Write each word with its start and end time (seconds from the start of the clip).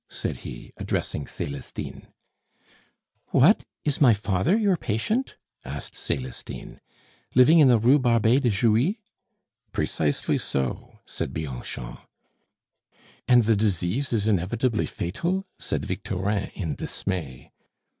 said 0.09 0.37
he, 0.37 0.73
addressing 0.77 1.27
Celestine. 1.27 2.07
"What, 3.27 3.65
is 3.85 4.01
my 4.01 4.15
father 4.15 4.57
your 4.57 4.75
patient?" 4.75 5.35
asked 5.63 5.93
Celestine. 5.93 6.81
"Living 7.35 7.59
in 7.59 7.67
the 7.67 7.77
Rue 7.77 7.99
Barbet 7.99 8.41
de 8.41 8.49
Jouy?" 8.49 8.97
"Precisely 9.73 10.39
so," 10.39 10.97
said 11.05 11.33
Bianchon. 11.35 11.97
"And 13.27 13.43
the 13.43 13.55
disease 13.55 14.11
is 14.11 14.27
inevitably 14.27 14.87
fatal?" 14.87 15.45
said 15.59 15.85
Victorin 15.85 16.49
in 16.55 16.73
dismay. 16.73 17.51